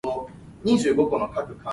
[0.63, 1.53] 七仔笑八仔